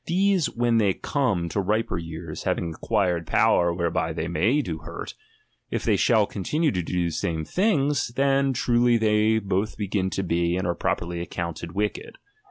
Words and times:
These 0.07 0.49
ijWhen 0.49 0.79
they 0.79 0.95
come 0.95 1.47
to 1.49 1.61
riper 1.61 1.99
years, 1.99 2.41
having 2.41 2.73
acquired 2.73 3.27
power 3.27 3.71
vffhereby 3.71 4.15
they 4.15 4.27
may 4.27 4.63
do 4.63 4.79
hurt, 4.79 5.13
if 5.69 5.83
they 5.83 5.95
shall 5.95 6.25
continue 6.25 6.71
to 6.71 6.81
do 6.81 7.05
the 7.05 7.11
same 7.11 7.45
things, 7.45 8.07
then 8.15 8.51
truly 8.51 8.97
they 8.97 9.37
both 9.37 9.77
begin 9.77 10.09
to 10.09 10.23
be, 10.23 10.55
and 10.57 10.65
are 10.65 10.73
properly 10.73 11.21
accounted 11.21 11.73
wicked. 11.73 12.17